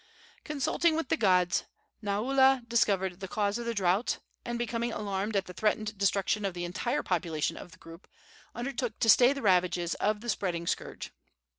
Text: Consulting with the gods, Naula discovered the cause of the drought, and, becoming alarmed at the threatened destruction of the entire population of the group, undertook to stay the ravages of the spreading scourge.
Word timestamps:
Consulting 0.43 0.95
with 0.95 1.09
the 1.09 1.15
gods, 1.15 1.65
Naula 2.03 2.67
discovered 2.67 3.19
the 3.19 3.27
cause 3.27 3.59
of 3.59 3.67
the 3.67 3.73
drought, 3.75 4.17
and, 4.43 4.57
becoming 4.57 4.91
alarmed 4.91 5.35
at 5.35 5.45
the 5.45 5.53
threatened 5.53 5.95
destruction 5.95 6.43
of 6.43 6.55
the 6.55 6.65
entire 6.65 7.03
population 7.03 7.55
of 7.55 7.71
the 7.71 7.77
group, 7.77 8.07
undertook 8.55 8.97
to 8.97 9.07
stay 9.07 9.31
the 9.31 9.43
ravages 9.43 9.93
of 9.93 10.21
the 10.21 10.29
spreading 10.29 10.65
scourge. 10.65 11.11